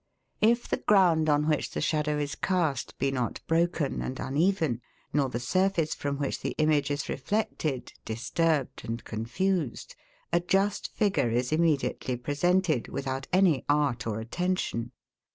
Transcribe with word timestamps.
If 0.41 0.67
the 0.67 0.77
ground, 0.77 1.29
on 1.29 1.47
which 1.47 1.69
the 1.69 1.79
shadow 1.79 2.17
is 2.17 2.33
cast, 2.33 2.97
be 2.97 3.11
not 3.11 3.39
broken 3.45 4.01
and 4.01 4.19
uneven; 4.19 4.81
nor 5.13 5.29
the 5.29 5.39
surface 5.39 5.93
from 5.93 6.17
which 6.17 6.39
the 6.41 6.55
image 6.57 6.89
is 6.89 7.07
reflected, 7.07 7.93
disturbed 8.03 8.83
and 8.83 9.03
confused; 9.03 9.95
a 10.33 10.39
just 10.39 10.91
figure 10.95 11.29
is 11.29 11.51
immediately 11.51 12.17
presented, 12.17 12.87
without 12.87 13.27
any 13.31 13.63
art 13.69 14.07
or 14.07 14.19
attention. 14.19 14.91